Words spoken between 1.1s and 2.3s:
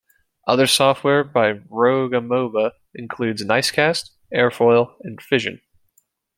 by Rogue